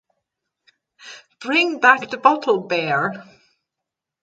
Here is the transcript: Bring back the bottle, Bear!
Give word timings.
Bring 1.39 1.79
back 1.79 2.09
the 2.09 2.17
bottle, 2.17 2.61
Bear! 2.61 3.23